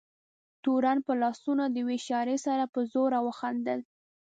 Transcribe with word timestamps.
تورن 0.63 0.97
په 1.05 1.13
لاسونو 1.21 1.63
د 1.69 1.75
یوې 1.81 1.95
اشارې 2.01 2.37
سره 2.45 2.63
په 2.73 2.79
زوره 2.91 3.19
وخندل. 3.27 3.79